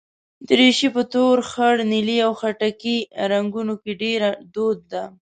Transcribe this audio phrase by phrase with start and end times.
[0.47, 2.97] دریشي په تور، خړ، نیلي او خټکي
[3.31, 5.03] رنګونو کې ډېره دود ده.